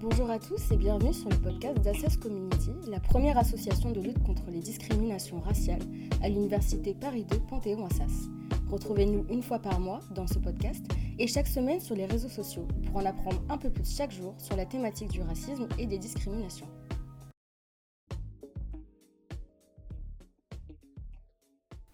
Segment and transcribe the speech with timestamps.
[0.00, 4.22] Bonjour à tous et bienvenue sur le podcast d'Assess Community, la première association de lutte
[4.22, 5.82] contre les discriminations raciales
[6.22, 8.28] à l'université Paris 2 Panthéon-Assas.
[8.70, 10.84] Retrouvez-nous une fois par mois dans ce podcast
[11.18, 14.34] et chaque semaine sur les réseaux sociaux pour en apprendre un peu plus chaque jour
[14.38, 16.68] sur la thématique du racisme et des discriminations.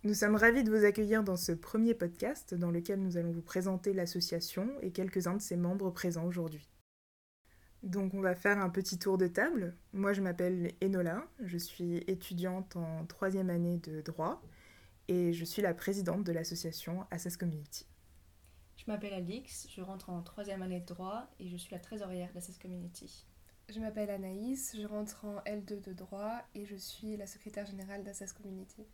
[0.09, 3.43] Nous sommes ravis de vous accueillir dans ce premier podcast dans lequel nous allons vous
[3.43, 6.67] présenter l'association et quelques-uns de ses membres présents aujourd'hui.
[7.83, 9.77] Donc on va faire un petit tour de table.
[9.93, 14.41] Moi je m'appelle Enola, je suis étudiante en troisième année de droit
[15.09, 17.87] et je suis la présidente de l'association Assess Community.
[18.77, 22.33] Je m'appelle Alix, je rentre en troisième année de droit et je suis la trésorière
[22.33, 23.27] d'Assess Community.
[23.69, 28.05] Je m'appelle Anaïs, je rentre en L2 de droit et je suis la secrétaire générale
[28.05, 28.87] d'Assess Community.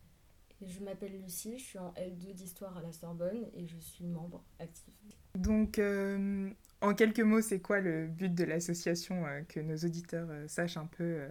[0.62, 4.42] Je m'appelle Lucie, je suis en L2 d'histoire à la Sorbonne et je suis membre
[4.58, 4.94] active.
[5.34, 10.28] Donc euh, en quelques mots, c'est quoi le but de l'association euh, Que nos auditeurs
[10.30, 11.28] euh, sachent un peu euh,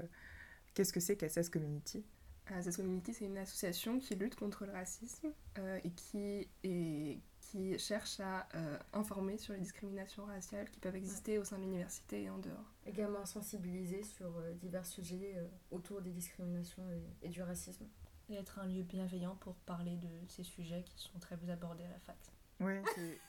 [0.73, 2.03] qu'est-ce que c'est qu'Assess Community?
[2.47, 7.79] Assess Community, c'est une association qui lutte contre le racisme euh, et, qui, et qui
[7.79, 12.23] cherche à euh, informer sur les discriminations raciales qui peuvent exister au sein de l'université
[12.23, 12.73] et en dehors.
[12.85, 17.85] Également sensibiliser sur euh, divers sujets euh, autour des discriminations et, et du racisme.
[18.33, 21.83] Et être un lieu bienveillant pour parler de ces sujets qui sont très peu abordés
[21.83, 22.17] à la fac.
[22.59, 23.19] Ouais, c'est...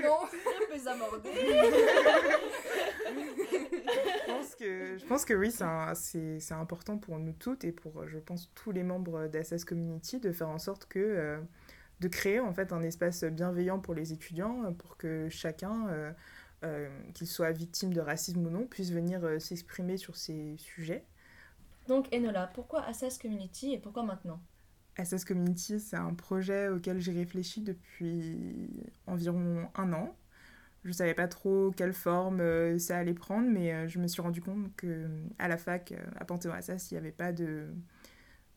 [0.00, 1.30] non, très peu abordés
[4.26, 8.18] je pense que, je pense que oui, c'est important pour nous toutes et pour, je
[8.18, 11.40] pense, tous les membres d'Assess Community de faire en sorte que, euh,
[12.00, 16.12] de créer en fait un espace bienveillant pour les étudiants, pour que chacun, euh,
[16.64, 21.04] euh, qu'il soit victime de racisme ou non, puisse venir euh, s'exprimer sur ces sujets.
[21.88, 24.40] Donc Enola, pourquoi Assess Community et pourquoi maintenant?
[24.96, 28.68] Assess Community, c'est un projet auquel j'ai réfléchi depuis
[29.06, 30.16] environ un an.
[30.84, 34.22] Je savais pas trop quelle forme euh, ça allait prendre, mais euh, je me suis
[34.22, 37.68] rendu compte que à la fac, euh, à Panthéon-Assas, il n'y avait pas de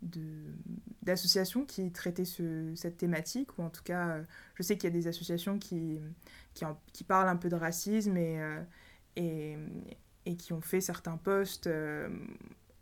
[0.04, 0.54] de-
[1.04, 4.20] d'association qui traitait ce- cette thématique, ou en tout cas,
[4.56, 6.00] je sais qu'il y a des associations qui,
[6.56, 8.40] qui, qui parlent un peu de racisme et,
[9.16, 9.58] et,
[10.26, 12.10] et qui ont fait certains posts euh,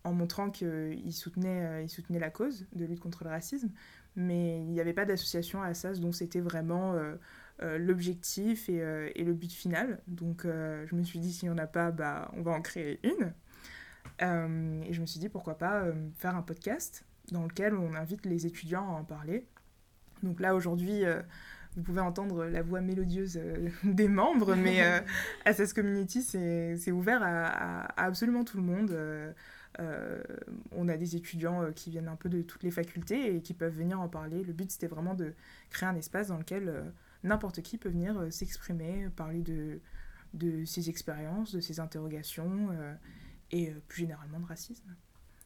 [0.03, 3.69] en montrant qu'ils soutenaient, euh, ils soutenaient la cause de lutte contre le racisme,
[4.15, 7.15] mais il n'y avait pas d'association à Assas dont c'était vraiment euh,
[7.61, 8.81] euh, l'objectif et,
[9.15, 9.99] et le but final.
[10.07, 12.99] Donc je me suis dit, s'il n'y en a pas, bah, on va en créer
[13.03, 13.33] une.
[14.21, 17.93] Euh, et je me suis dit, pourquoi pas euh, faire un podcast dans lequel on
[17.93, 19.45] invite les étudiants à en parler.
[20.23, 21.21] Donc là, aujourd'hui, euh,
[21.75, 23.39] vous pouvez entendre la voix mélodieuse
[23.83, 24.81] des membres, mais
[25.45, 28.97] Assess Community, c'est c'est ouvert à, à- à absolument tout le monde.
[29.79, 30.21] Euh,
[30.71, 33.53] on a des étudiants euh, qui viennent un peu de toutes les facultés et qui
[33.53, 34.43] peuvent venir en parler.
[34.43, 35.33] Le but, c'était vraiment de
[35.69, 36.83] créer un espace dans lequel euh,
[37.23, 39.79] n'importe qui peut venir s'exprimer, parler de,
[40.33, 42.69] de ses expériences, de ses interrogations
[43.51, 44.95] et plus généralement de racisme.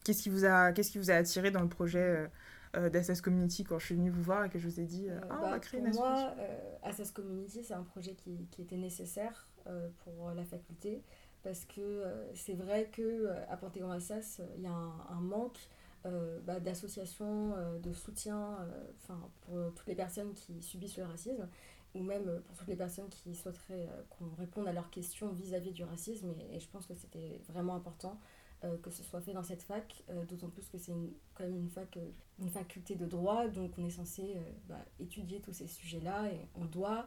[0.04, 2.30] Qu'est-ce qui, vous a- qu'est-ce qui vous a attiré dans le projet
[2.74, 5.18] d'Assess Community quand je suis venue vous voir et que je vous ai dit euh,
[5.30, 6.28] Ah, on bah, va créer pour une association?
[6.28, 11.02] moi, euh, Community, c'est un projet qui, qui était nécessaire euh, pour la faculté
[11.44, 15.20] parce que euh, c'est vrai que euh, à Panthéon Assas, euh, il y a un,
[15.20, 15.58] manque
[16.06, 18.58] euh, bah, d'associations, de soutien
[19.06, 21.48] pour toutes les personnes qui subissent le racisme
[21.94, 25.84] ou même pour toutes les personnes qui souhaiteraient qu'on réponde à leurs questions vis-à-vis du
[25.84, 26.34] racisme.
[26.50, 28.18] Et, je pense que c'était vraiment important
[28.82, 30.92] que ce soit fait dans cette fac, d'autant plus que c'est
[31.34, 31.98] quand même une, fac,
[32.38, 36.64] une faculté de droit, donc on est censé bah, étudier tous ces sujets-là et on
[36.64, 37.06] doit,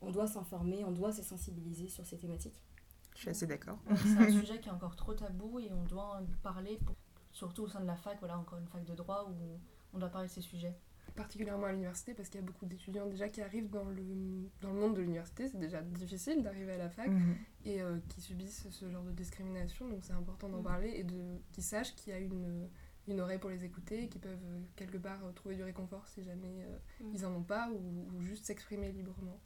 [0.00, 2.62] on doit s'informer, on doit se sensibiliser sur ces thématiques.
[3.18, 3.80] Je suis assez d'accord.
[3.96, 6.94] C'est un sujet qui est encore trop tabou et on doit en parler, pour-
[7.32, 9.58] surtout au sein de la fac, voilà, encore une fac de droit où
[9.92, 10.76] on doit parler de ces sujets.
[11.16, 14.72] Particulièrement à l'université parce qu'il y a beaucoup d'étudiants déjà qui arrivent dans le, dans
[14.72, 15.48] le monde de l'université.
[15.48, 17.34] C'est déjà difficile d'arriver à la fac Mhm.
[17.64, 19.88] et euh, qui subissent ce genre de discrimination.
[19.88, 20.64] Donc c'est important d'en Mm.
[20.64, 22.68] parler et de, qu'ils sachent qu'il y a une,
[23.08, 26.22] une oreille pour les écouter qu'ils peuvent euh, quelque part euh, trouver du réconfort si
[26.22, 27.10] jamais euh, Mm.
[27.14, 29.40] ils en ont pas ou, ou juste s'exprimer librement.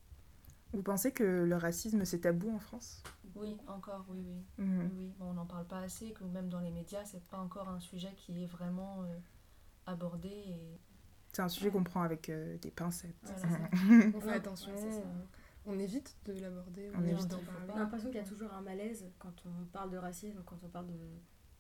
[0.73, 3.03] Vous pensez que le racisme, c'est tabou en France?
[3.35, 4.65] Oui, encore, oui, oui.
[4.65, 4.81] Mhm.
[4.81, 5.13] Oui, oui.
[5.19, 7.81] Bon, on n'en parle pas assez, que même dans les médias, c'est pas encore un
[7.81, 9.19] sujet qui est vraiment euh,
[9.87, 10.29] abordé.
[10.29, 10.81] Et...
[11.33, 13.15] C'est un sujet qu'on prend avec euh, des pincettes.
[13.23, 13.69] Voilà.
[14.15, 15.07] On fait attention, ouais, c'est ça.
[15.67, 17.67] on, évite de l'aborder, on, On évite d'en parler.
[17.73, 20.69] J'ai l'impression qu'il y a toujours un malaise quand on parle de racisme, quand on
[20.69, 20.99] parle de,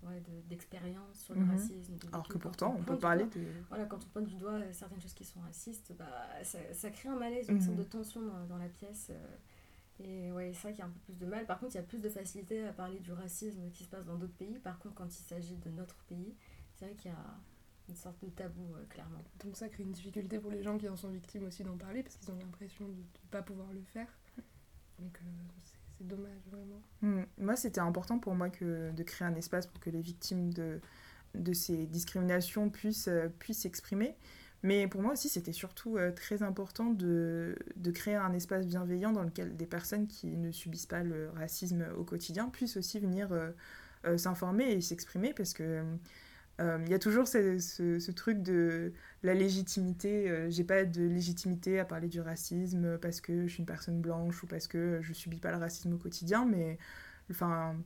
[0.03, 1.51] ouais, de- d'expérience sur le Mhm.
[1.51, 1.97] racisme.
[1.97, 3.47] de Alors que pourtant, on peut parler doigt- de...
[3.69, 6.07] Voilà, quand on pointe du doigt certaines choses qui sont racistes, bah,
[6.45, 7.61] ça, ça crée un malaise, une Mhm.
[7.61, 9.09] sorte de tension dans, dans la pièce.
[9.11, 9.37] euh,
[10.01, 11.47] Et ouais, c'est vrai qu'il y a un peu plus de mal.
[11.47, 14.05] Par contre, il y a plus de facilité à parler du racisme qui se passe
[14.07, 14.59] dans d'autres pays.
[14.59, 16.35] Par contre, quand il s'agit de notre pays,
[16.75, 17.39] c'est vrai qu'il y a
[17.89, 19.23] une sorte de tabou, euh, clairement.
[19.45, 22.03] Donc ça crée une difficulté pour les gens qui en sont victimes aussi d'en parler
[22.03, 24.09] parce qu'ils ont l'impression de ne pas pouvoir le faire.
[24.99, 25.27] Donc euh,
[25.63, 26.83] c'est- c'est dommage vraiment.
[27.01, 27.25] Mm.
[27.39, 30.81] Moi, c'était important pour moi que de créer un espace pour que les victimes de,
[31.35, 34.17] de ces discriminations puissent euh, s'exprimer.
[34.65, 39.11] Mais pour moi aussi, c'était surtout euh, très important de, de créer un espace bienveillant
[39.11, 43.33] dans lequel des personnes qui ne subissent pas le racisme au quotidien puissent aussi venir
[43.33, 43.51] euh,
[44.05, 45.83] euh, s'informer et s'exprimer parce que
[46.61, 50.31] il y a toujours ce, ce- ce truc de la légitimité.
[50.31, 54.01] euh, J'ai pas de légitimité à parler du racisme parce que je suis une personne
[54.01, 56.79] blanche ou parce que je subis pas le racisme au quotidien, mais
[57.31, 57.77] enfin,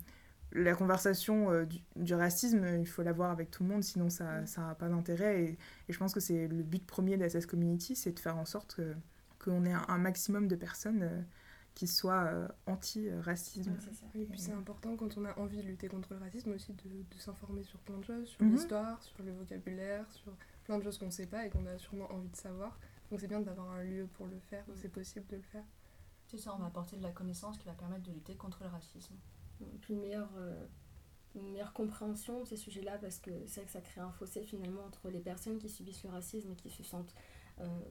[0.52, 4.42] la conversation euh, du, du racisme, il faut l'avoir avec tout le monde, sinon ça
[4.58, 5.42] n'a pas d'intérêt.
[5.44, 5.58] Et,
[5.88, 8.76] et je pense que c'est le but premier d'Assas Community, c'est de faire en sorte
[8.76, 8.94] que-
[9.38, 11.22] qu'on ait un, un maximum de personnes euh,
[11.76, 13.70] qui soient euh, anti-racisme.
[13.70, 13.78] Ouais.
[14.14, 16.72] Oui, et puis c'est important quand on a envie de lutter contre le racisme aussi
[16.72, 18.52] de, de s'informer sur plein de choses, sur Mhm.
[18.52, 20.32] l'histoire, sur le vocabulaire, sur
[20.64, 22.78] plein de choses qu'on ne sait pas et qu'on a sûrement envie de savoir.
[23.10, 25.64] Donc c'est bien d'avoir un lieu pour le faire, où c'est possible de le faire.
[26.26, 28.70] C'est ça, on va apporter de la connaissance qui va permettre de lutter contre le
[28.70, 29.14] racisme.
[29.60, 30.66] Et puis une meilleure, euh,
[31.34, 34.42] une meilleure compréhension de ces sujets-là, parce que c'est vrai que ça crée un fossé
[34.42, 37.14] finalement entre les personnes qui subissent le racisme et qui se sentent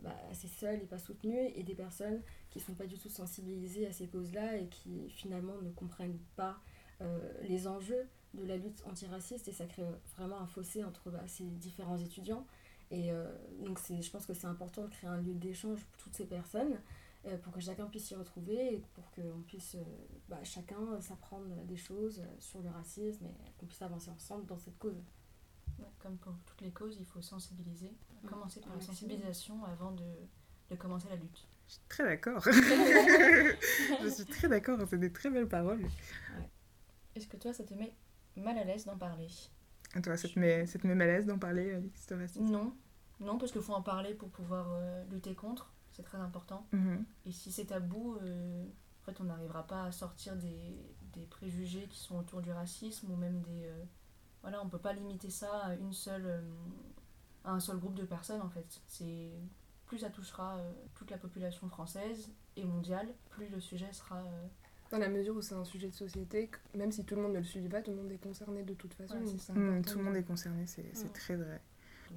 [0.01, 3.09] bah, assez seules et pas soutenues, et des personnes qui ne sont pas du tout
[3.09, 6.59] sensibilisées à ces causes-là et qui finalement ne comprennent pas
[7.01, 9.83] euh, les enjeux de la lutte antiraciste, et ça crée
[10.17, 12.45] vraiment un fossé entre bah, ces différents étudiants.
[12.91, 13.25] Et euh,
[13.62, 16.79] donc je pense que c'est important de créer un lieu d'échange pour toutes ces personnes
[17.27, 19.83] euh, pour que chacun puisse s'y retrouver et pour qu'on puisse euh,
[20.29, 24.45] bah, chacun euh, s'apprendre des choses euh, sur le racisme et qu'on puisse avancer ensemble
[24.45, 25.01] dans cette cause.
[25.80, 27.92] Ouais, comme pour toutes les causes, il faut sensibiliser.
[28.24, 28.27] Mm.
[28.27, 30.04] Commencer par la sensibilisation avant de,
[30.69, 31.45] de commencer la lutte.
[31.68, 32.44] Je suis très d'accord.
[32.45, 35.83] je suis très d'accord, c'est des très belles paroles.
[37.16, 37.94] Est-ce que toi, ça te met
[38.36, 39.27] mal à l'aise d'en parler?
[39.95, 42.44] Et toi, ça te met, ça te met mal à l'aise d'en parler, Alix, racisme
[42.45, 42.74] Non.
[43.19, 45.72] Non, parce qu'il faut en parler pour pouvoir euh, lutter contre.
[45.94, 46.68] C'est très important.
[46.74, 47.06] Mhm.
[47.25, 48.66] Et si c'est tabou, euh,
[49.01, 50.75] en fait, on n'arrivera pas à sortir des,
[51.13, 53.66] des préjugés qui sont autour du racisme ou même des.
[53.66, 53.83] euh,
[54.45, 56.42] voilà, on peut pas limiter ça à une seule, euh,
[57.44, 58.81] à un seul groupe de personnes en fait.
[58.88, 59.31] C'est
[59.86, 64.19] plus ça touchera euh, toute la population française et mondiale, plus le sujet sera.
[64.19, 64.47] euh,
[64.92, 67.39] Dans la mesure où c'est un sujet de société, même si tout le monde ne
[67.39, 69.15] le subit pas, tout le monde est concerné de toute façon.
[69.15, 69.21] Ouais,
[69.56, 71.13] Mm, tout le de- monde est concerné, c'est c'est Ouais.
[71.13, 71.62] très vrai.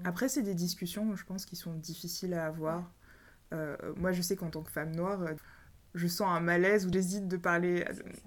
[0.04, 2.92] Après, c'est des discussions, je pense, qui sont difficiles à avoir.
[3.54, 5.20] Euh, moi, je sais qu'en tant que femme noire,
[5.94, 7.86] je sens un malaise ou j'hésite de parler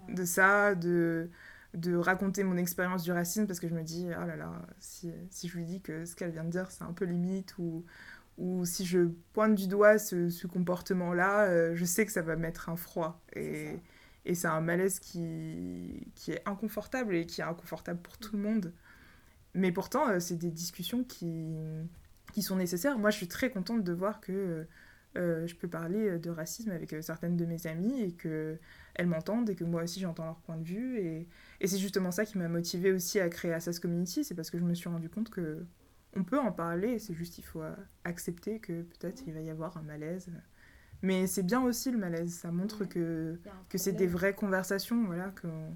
[0.09, 1.30] de ça, de,
[1.73, 5.12] de raconter mon expérience du racisme, parce que je me dis, oh là là, si,
[5.29, 7.85] si je lui dis que ce qu'elle vient de dire, c'est un peu limite, ou,
[8.38, 12.35] ou si je pointe du doigt ce, ce comportement-là, euh, je sais que ça va
[12.35, 13.21] mettre un froid.
[13.35, 13.79] Et,
[14.33, 18.71] c'est un malaise qui, qui est inconfortable et qui est inconfortable pour tout le monde.
[19.56, 21.56] Mais pourtant, euh, c'est des discussions qui,
[22.31, 23.00] qui sont nécessaires.
[23.00, 24.68] Moi, je suis très contente de voir que
[25.18, 28.60] euh, je peux parler de racisme avec euh, certaines de mes amies et qu'elles
[29.08, 31.00] m'entendent et que moi aussi j'entends leur point de vue.
[31.00, 31.28] Et,
[31.60, 34.58] et c'est justement ça qui m'a motivée aussi à créer Assas Community, c'est parce que
[34.60, 35.66] je me suis rendu compte que
[36.16, 37.74] on peut en parler, c'est juste il faut euh,
[38.04, 40.30] accepter que peut-être il va y avoir un malaise.
[41.02, 42.88] Mais c'est bien aussi le malaise, ça montre Ouais.
[42.88, 45.76] que, que c'est des vraies conversations, voilà, qu'on-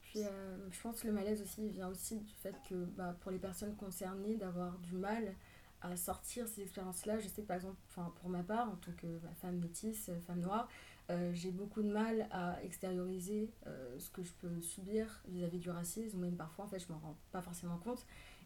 [0.00, 3.30] Puis euh, je pense que le malaise aussi vient aussi du fait que bah, pour
[3.30, 5.34] les personnes concernées, d'avoir du mal
[5.82, 7.18] à sortir ces expériences-là.
[7.18, 7.76] Je sais que par exemple,
[8.20, 10.68] pour ma part, en tant que bah, femme métisse, euh, femme noire,
[11.10, 15.70] euh, j'ai beaucoup de mal à extérioriser euh, ce que je peux subir vis-à-vis du
[15.70, 18.04] racisme, ou même parfois en fait je m'en rends pas forcément compte.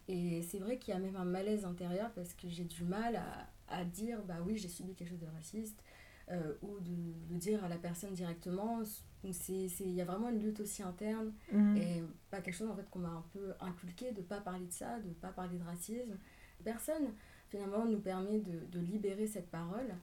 [0.09, 3.17] Et c'est vrai qu'il y a même un malaise intérieur parce que j'ai du mal
[3.17, 5.83] à, à dire bah oui j'ai subi quelque chose de raciste
[6.31, 6.91] euh, ou de
[7.31, 8.83] le dire à la personne directement.
[9.25, 11.77] Il y a vraiment une lutte aussi interne Mhm.
[11.77, 14.73] et pas quelque chose en fait qu'on m'a un peu inculqué de pas parler de
[14.73, 16.17] ça, de pas parler de racisme.
[16.65, 17.13] Personne
[17.49, 19.95] finalement nous permet de, libérer cette parole.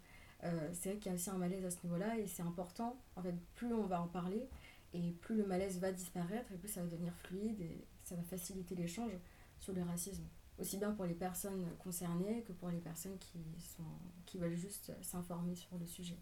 [0.44, 2.98] Euh, c'est vrai qu'il y a aussi un malaise à ce niveau-là et c'est important.
[3.16, 4.48] En fait, plus on va en parler
[4.94, 8.24] et plus le malaise va disparaître et plus ça va devenir fluide et ça va
[8.24, 9.12] faciliter l'échange
[9.60, 10.24] sur le racisme.
[10.60, 13.84] Aussi bien pour les personnes concernées que pour les personnes qui, sont,
[14.26, 16.18] qui veulent juste s'informer sur le sujet.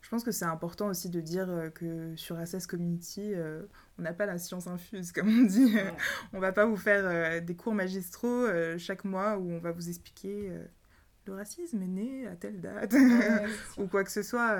[0.00, 3.62] Je pense que c'est important aussi de dire euh, que sur Assess Community, euh,
[3.98, 5.72] on n'a pas la science infuse, comme on dit.
[5.72, 5.96] Voilà.
[6.32, 8.46] on va pas vous faire euh, des cours magistraux
[8.78, 10.52] chaque mois où on va vous expliquer
[11.26, 12.94] le racisme est né à telle date
[13.78, 14.56] ou quoi que ce soit.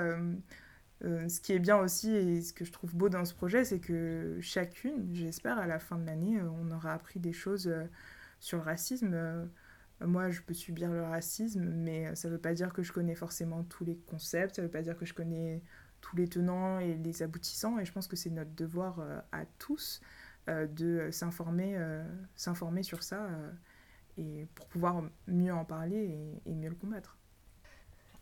[1.03, 3.65] euh, ce qui est bien aussi et ce que je trouve beau dans ce projet,
[3.65, 7.85] c'est que chacune, j'espère, à la fin de l'année, on aura appris des choses euh,
[8.39, 9.11] sur le racisme.
[9.13, 9.45] Euh,
[10.05, 12.91] moi, je peux subir le racisme, mais euh, ça ne veut pas dire que je
[12.91, 15.61] connais forcément tous les concepts, ça ne veut pas dire que je connais
[16.01, 17.79] tous les tenants et les aboutissants.
[17.79, 18.99] Et je pense que c'est notre devoir
[19.31, 20.01] à tous
[20.47, 21.77] de s'informer,
[22.35, 23.29] s'informer sur ça
[24.17, 26.17] et pour pouvoir mieux en parler
[26.47, 27.19] et, mieux le combattre.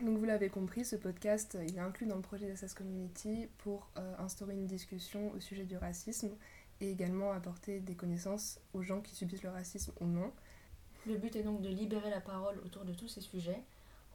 [0.03, 3.89] Donc vous l'avez compris, ce podcast il est inclus dans le projet d'Assas Community pour
[4.17, 6.31] instaurer une discussion au sujet du racisme
[6.81, 10.33] et également apporter des connaissances aux gens qui subissent le racisme ou non.
[11.07, 13.61] Le but est donc de libérer la parole autour de tous ces sujets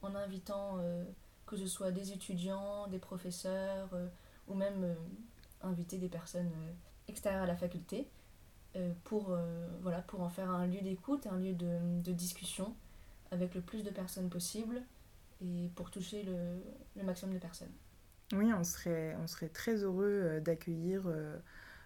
[0.01, 1.03] en invitant euh,
[1.45, 4.07] que ce soit des étudiants, des professeurs euh,
[4.47, 4.95] ou même euh,
[5.61, 6.51] inviter des personnes
[7.07, 8.07] extérieures à la faculté
[9.05, 12.75] pour, en faire un lieu d'écoute, un lieu de, discussion
[13.31, 14.81] avec le plus de personnes possible
[15.41, 17.71] et pour toucher le, maximum de personnes.
[18.33, 21.03] Oui, on serait, on serait très heureux d'accueillir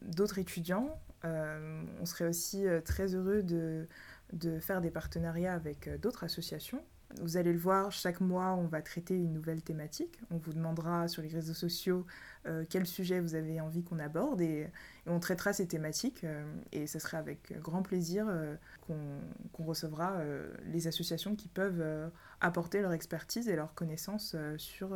[0.01, 0.99] d'autres étudiants.
[1.23, 3.87] on serait aussi très heureux de,
[4.33, 6.83] de faire des partenariats avec euh, d'autres associations.
[7.19, 10.19] Vous allez le voir, chaque mois, on va traiter une nouvelle thématique.
[10.29, 12.05] On vous demandera sur les réseaux sociaux
[12.45, 14.67] euh, quel sujet vous avez envie qu'on aborde et,
[15.07, 16.23] on traitera ces thématiques.
[16.23, 18.27] Euh, et ce sera avec grand plaisir
[18.85, 20.21] qu'on recevra
[20.67, 24.95] les associations qui peuvent apporter leur expertise et leur connaissance sur,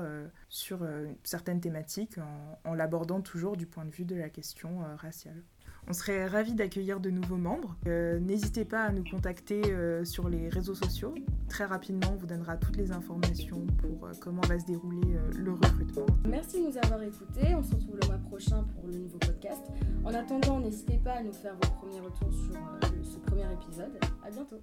[0.50, 0.88] sur
[1.24, 2.20] certaines thématiques
[2.64, 5.42] en l'abordant toujours du point de vue de la question raciale.
[5.90, 7.76] On serait ravis d'accueillir de nouveaux membres.
[7.88, 11.14] Euh, n'hésitez pas à nous contacter euh, sur les réseaux sociaux.
[11.50, 15.52] Très rapidement, on vous donnera toutes les informations pour euh, comment va se dérouler le
[15.52, 16.06] recrutement.
[16.28, 17.54] Merci de nous avoir écoutés.
[17.56, 19.62] On se retrouve le mois prochain pour le nouveau podcast.
[20.06, 22.54] En attendant, n'hésitez pas à nous faire vos premiers retours sur
[23.04, 23.92] ce premier épisode.
[24.26, 24.62] À bientôt.